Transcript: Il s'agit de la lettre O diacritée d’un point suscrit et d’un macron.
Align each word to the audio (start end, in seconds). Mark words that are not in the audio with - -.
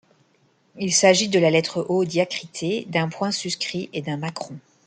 Il 0.79 0.91
s'agit 0.91 1.29
de 1.29 1.37
la 1.37 1.51
lettre 1.51 1.85
O 1.87 2.05
diacritée 2.05 2.85
d’un 2.89 3.07
point 3.07 3.29
suscrit 3.29 3.91
et 3.93 4.01
d’un 4.01 4.17
macron. 4.17 4.57